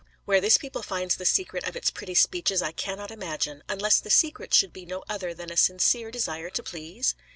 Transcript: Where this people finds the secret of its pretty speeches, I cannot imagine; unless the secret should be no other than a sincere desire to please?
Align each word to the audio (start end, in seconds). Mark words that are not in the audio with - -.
Where 0.25 0.41
this 0.41 0.57
people 0.57 0.81
finds 0.81 1.15
the 1.15 1.27
secret 1.27 1.63
of 1.63 1.75
its 1.75 1.91
pretty 1.91 2.15
speeches, 2.15 2.63
I 2.63 2.71
cannot 2.71 3.11
imagine; 3.11 3.61
unless 3.69 3.99
the 3.99 4.09
secret 4.09 4.51
should 4.51 4.73
be 4.73 4.83
no 4.83 5.03
other 5.07 5.31
than 5.31 5.51
a 5.51 5.55
sincere 5.55 6.09
desire 6.09 6.49
to 6.49 6.63
please? 6.63 7.13